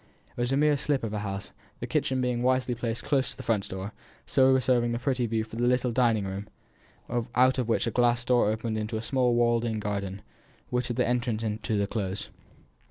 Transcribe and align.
It 0.35 0.41
was 0.41 0.51
a 0.51 0.57
mere 0.57 0.77
slip 0.77 1.03
of 1.03 1.13
a 1.13 1.19
house; 1.19 1.51
the 1.79 1.85
kitchen 1.85 2.21
being 2.21 2.41
wisely 2.41 2.73
placed 2.73 3.03
close 3.03 3.29
to 3.29 3.37
the 3.37 3.43
front 3.43 3.69
door, 3.69 3.83
and 3.83 3.93
so 4.25 4.51
reserving 4.51 4.93
the 4.93 4.97
pretty 4.97 5.27
view 5.27 5.43
for 5.43 5.57
the 5.57 5.67
little 5.67 5.91
dining 5.91 6.25
room, 6.25 6.47
out 7.35 7.59
of 7.59 7.69
which 7.69 7.85
a 7.85 7.91
glass 7.91 8.25
door 8.25 8.49
opened 8.49 8.79
into 8.79 8.97
a 8.97 9.01
small 9.03 9.35
walled 9.35 9.63
in 9.63 9.77
garden, 9.79 10.23
which 10.71 10.87
had 10.87 10.97
again 10.97 11.05
an 11.07 11.15
entrance 11.17 11.43
into 11.43 11.77
the 11.77 11.85
Close. 11.85 12.29